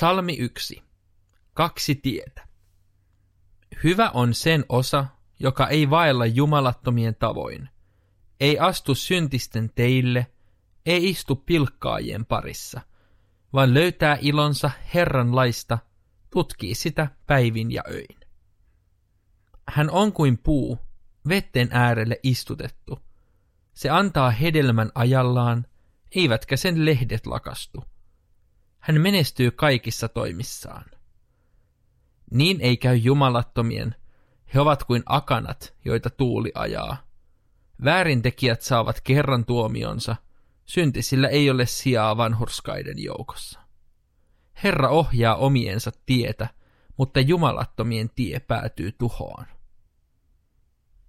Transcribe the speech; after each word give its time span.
Psalmi 0.00 0.36
1. 0.38 0.82
Kaksi 1.54 1.94
tietä. 1.94 2.48
Hyvä 3.84 4.10
on 4.10 4.34
sen 4.34 4.64
osa, 4.68 5.06
joka 5.40 5.68
ei 5.68 5.90
vaella 5.90 6.26
jumalattomien 6.26 7.14
tavoin, 7.14 7.68
ei 8.40 8.58
astu 8.58 8.94
syntisten 8.94 9.70
teille, 9.74 10.26
ei 10.86 11.08
istu 11.08 11.36
pilkkaajien 11.36 12.26
parissa, 12.26 12.80
vaan 13.52 13.74
löytää 13.74 14.18
ilonsa 14.20 14.70
Herran 14.94 15.36
laista, 15.36 15.78
tutkii 16.30 16.74
sitä 16.74 17.08
päivin 17.26 17.70
ja 17.70 17.82
öin. 17.90 18.20
Hän 19.68 19.90
on 19.90 20.12
kuin 20.12 20.38
puu, 20.38 20.78
vetten 21.28 21.68
äärelle 21.72 22.20
istutettu. 22.22 22.98
Se 23.72 23.90
antaa 23.90 24.30
hedelmän 24.30 24.90
ajallaan, 24.94 25.66
eivätkä 26.14 26.56
sen 26.56 26.84
lehdet 26.84 27.26
lakastu. 27.26 27.84
Hän 28.80 29.00
menestyy 29.00 29.50
kaikissa 29.50 30.08
toimissaan. 30.08 30.84
Niin 32.30 32.60
ei 32.60 32.76
käy 32.76 32.96
jumalattomien, 32.96 33.94
he 34.54 34.60
ovat 34.60 34.84
kuin 34.84 35.02
akanat, 35.06 35.74
joita 35.84 36.10
tuuli 36.10 36.52
ajaa. 36.54 36.96
Väärintekijät 37.84 38.62
saavat 38.62 39.00
kerran 39.00 39.44
tuomionsa, 39.44 40.16
syntisillä 40.64 41.28
ei 41.28 41.50
ole 41.50 41.66
sijaa 41.66 42.16
vanhurskaiden 42.16 43.02
joukossa. 43.02 43.60
Herra 44.64 44.88
ohjaa 44.88 45.36
omiensa 45.36 45.92
tietä, 46.06 46.48
mutta 46.96 47.20
jumalattomien 47.20 48.10
tie 48.14 48.40
päätyy 48.40 48.92
tuhoon. 48.92 49.46